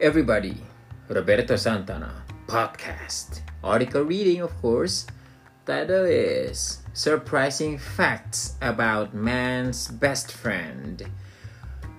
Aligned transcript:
everybody, 0.00 0.60
Roberto 1.08 1.56
Santana 1.56 2.12
podcast. 2.46 3.40
Article 3.64 4.02
reading, 4.02 4.42
of 4.42 4.52
course. 4.60 5.06
Title 5.64 6.04
is 6.04 6.82
Surprising 6.92 7.78
Facts 7.78 8.56
About 8.60 9.14
Man's 9.14 9.88
Best 9.88 10.30
Friend. 10.30 11.02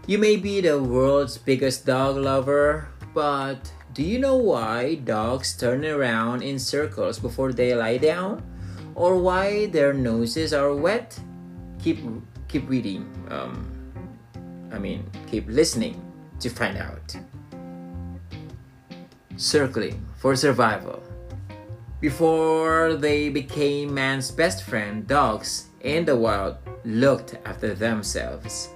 You 0.05 0.19
may 0.19 0.37
be 0.37 0.61
the 0.61 0.81
world's 0.81 1.39
biggest 1.39 1.87
dog 1.87 2.17
lover, 2.17 2.87
but 3.15 3.73
do 3.93 4.03
you 4.03 4.19
know 4.19 4.35
why 4.35 5.01
dogs 5.01 5.57
turn 5.57 5.83
around 5.83 6.43
in 6.43 6.59
circles 6.59 7.17
before 7.17 7.51
they 7.51 7.73
lie 7.73 7.97
down? 7.97 8.45
Or 8.93 9.17
why 9.17 9.67
their 9.67 9.93
noses 9.93 10.53
are 10.53 10.73
wet? 10.73 11.19
Keep 11.81 12.05
keep 12.47 12.69
reading. 12.69 13.09
Um, 13.29 13.65
I 14.71 14.77
mean, 14.77 15.09
keep 15.25 15.49
listening 15.49 15.97
to 16.39 16.49
find 16.49 16.77
out. 16.77 17.17
Circling 19.37 20.03
for 20.15 20.35
survival. 20.35 21.03
Before 22.01 22.95
they 22.95 23.29
became 23.29 23.93
man's 23.93 24.31
best 24.31 24.63
friend, 24.63 25.05
dogs 25.05 25.67
in 25.81 26.05
the 26.05 26.15
wild 26.15 26.57
looked 26.83 27.37
after 27.45 27.75
themselves. 27.75 28.69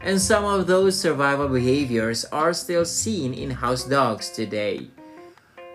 And 0.00 0.20
some 0.20 0.44
of 0.44 0.68
those 0.68 0.96
survival 0.96 1.48
behaviors 1.48 2.24
are 2.26 2.52
still 2.52 2.84
seen 2.84 3.34
in 3.34 3.50
house 3.50 3.82
dogs 3.82 4.30
today. 4.30 4.86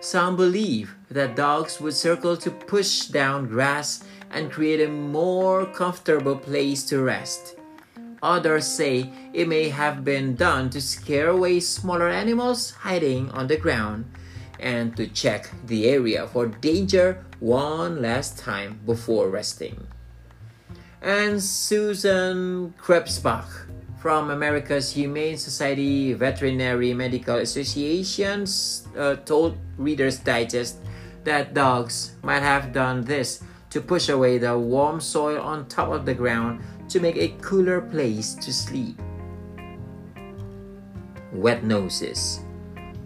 Some 0.00 0.36
believe 0.36 0.94
that 1.10 1.36
dogs 1.36 1.78
would 1.78 1.92
circle 1.92 2.34
to 2.38 2.50
push 2.50 3.08
down 3.08 3.46
grass 3.46 4.04
and 4.30 4.50
create 4.50 4.80
a 4.80 4.88
more 4.88 5.66
comfortable 5.66 6.36
place 6.36 6.84
to 6.84 7.02
rest. 7.02 7.56
Others 8.22 8.66
say 8.66 9.12
it 9.34 9.48
may 9.48 9.68
have 9.68 10.02
been 10.02 10.34
done 10.34 10.70
to 10.70 10.80
scare 10.80 11.28
away 11.28 11.60
smaller 11.60 12.08
animals 12.08 12.70
hiding 12.70 13.30
on 13.32 13.46
the 13.46 13.58
ground 13.58 14.06
and 14.60 14.96
to 14.96 15.06
check 15.06 15.50
the 15.66 15.88
area 15.88 16.26
for 16.28 16.46
danger 16.46 17.24
one 17.40 18.00
last 18.00 18.38
time 18.38 18.80
before 18.86 19.28
resting. 19.28 19.86
And 21.02 21.42
Susan 21.42 22.74
Krebsbach 22.78 23.66
from 23.98 24.30
America's 24.30 24.92
Humane 24.92 25.36
Society 25.36 26.12
Veterinary 26.12 26.94
Medical 26.94 27.36
Association 27.36 28.46
uh, 28.96 29.16
told 29.16 29.58
Reader's 29.76 30.18
Digest 30.18 30.78
that 31.24 31.52
dogs 31.52 32.16
might 32.22 32.40
have 32.42 32.72
done 32.72 33.04
this 33.04 33.42
to 33.70 33.80
push 33.80 34.08
away 34.08 34.38
the 34.38 34.58
warm 34.58 35.00
soil 35.00 35.40
on 35.40 35.68
top 35.68 35.90
of 35.90 36.04
the 36.04 36.14
ground 36.14 36.60
to 36.88 36.98
make 37.00 37.16
a 37.16 37.28
cooler 37.40 37.80
place 37.80 38.34
to 38.34 38.52
sleep. 38.52 38.98
Wet 41.32 41.62
noses. 41.62 42.40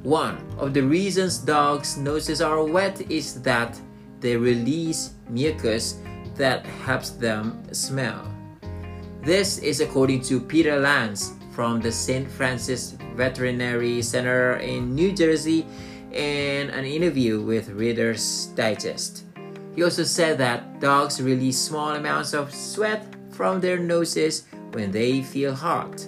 One 0.05 0.37
of 0.59 0.75
the 0.75 0.83
reasons 0.83 1.39
dogs' 1.39 1.97
noses 1.97 2.43
are 2.43 2.63
wet 2.63 3.01
is 3.11 3.41
that 3.41 3.81
they 4.21 4.37
release 4.37 5.15
mucus 5.31 5.97
that 6.37 6.67
helps 6.85 7.09
them 7.17 7.65
smell. 7.73 8.29
This 9.23 9.57
is 9.65 9.81
according 9.81 10.21
to 10.29 10.41
Peter 10.41 10.79
Lance 10.79 11.33
from 11.53 11.81
the 11.81 11.91
St. 11.91 12.31
Francis 12.31 12.99
Veterinary 13.17 14.03
Center 14.03 14.57
in 14.57 14.95
New 14.95 15.11
Jersey 15.11 15.65
in 16.13 16.69
an 16.69 16.85
interview 16.85 17.41
with 17.41 17.71
Reader's 17.71 18.53
Digest. 18.55 19.25
He 19.75 19.83
also 19.83 20.05
said 20.05 20.37
that 20.37 20.81
dogs 20.81 21.23
release 21.23 21.57
small 21.57 21.95
amounts 21.95 22.35
of 22.35 22.53
sweat 22.53 23.07
from 23.31 23.59
their 23.59 23.79
noses 23.79 24.45
when 24.73 24.91
they 24.91 25.23
feel 25.23 25.55
hot. 25.55 26.07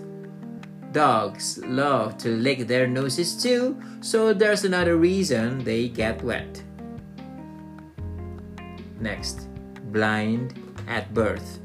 Dogs 0.96 1.58
love 1.58 2.16
to 2.24 2.30
lick 2.30 2.66
their 2.66 2.86
noses 2.86 3.36
too, 3.36 3.76
so 4.00 4.32
there's 4.32 4.64
another 4.64 4.96
reason 4.96 5.62
they 5.62 5.88
get 5.88 6.24
wet. 6.24 6.62
Next, 8.98 9.46
blind 9.92 10.56
at 10.88 11.12
birth. 11.12 11.60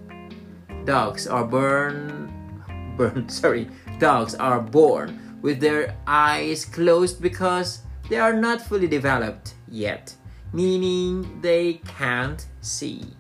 Dogs 0.84 1.28
are 1.28 1.46
born 1.46 2.28
born 2.98 3.30
sorry, 3.30 3.70
dogs 4.00 4.36
are 4.36 4.60
born 4.60 5.40
with 5.42 5.62
their 5.62 5.96
eyes 6.06 6.66
closed 6.66 7.22
because 7.22 7.88
they 8.10 8.18
are 8.18 8.34
not 8.34 8.60
fully 8.60 8.88
developed 8.88 9.56
yet, 9.70 10.14
meaning 10.52 11.40
they 11.40 11.80
can't 11.88 12.48
see. 12.60 13.16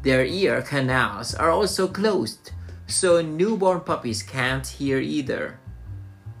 Their 0.00 0.24
ear 0.24 0.62
canals 0.62 1.34
are 1.34 1.50
also 1.50 1.88
closed 1.88 2.52
so 2.90 3.22
newborn 3.22 3.80
puppies 3.80 4.22
can't 4.22 4.66
hear 4.66 4.98
either. 4.98 5.58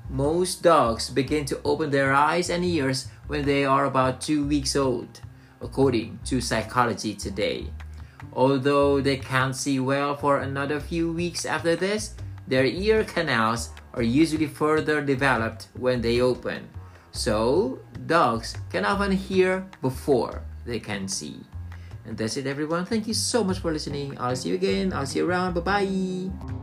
Most 0.08 0.62
dogs 0.62 1.08
begin 1.08 1.44
to 1.46 1.60
open 1.64 1.90
their 1.90 2.12
eyes 2.12 2.50
and 2.50 2.64
ears 2.64 3.08
when 3.28 3.44
they 3.44 3.64
are 3.64 3.84
about 3.84 4.20
two 4.20 4.44
weeks 4.46 4.74
old, 4.74 5.20
according 5.60 6.18
to 6.24 6.40
Psychology 6.40 7.14
Today. 7.14 7.70
Although 8.32 9.00
they 9.00 9.16
can't 9.16 9.54
see 9.54 9.78
well 9.78 10.16
for 10.16 10.38
another 10.38 10.80
few 10.80 11.12
weeks 11.12 11.44
after 11.44 11.76
this, 11.76 12.14
their 12.46 12.64
ear 12.64 13.04
canals 13.04 13.70
are 13.94 14.02
usually 14.02 14.46
further 14.46 15.00
developed 15.00 15.68
when 15.74 16.00
they 16.00 16.20
open. 16.20 16.68
So, 17.12 17.80
dogs 18.06 18.56
can 18.70 18.84
often 18.84 19.12
hear 19.12 19.66
before 19.80 20.42
they 20.64 20.80
can 20.80 21.08
see. 21.08 21.40
And 22.04 22.16
that's 22.16 22.36
it, 22.36 22.46
everyone. 22.46 22.86
Thank 22.86 23.06
you 23.06 23.14
so 23.14 23.44
much 23.44 23.58
for 23.58 23.72
listening. 23.72 24.16
I'll 24.18 24.36
see 24.36 24.50
you 24.50 24.54
again. 24.56 24.92
I'll 24.92 25.06
see 25.06 25.18
you 25.18 25.28
around. 25.28 25.54
Bye 25.54 25.60
bye. 25.60 26.59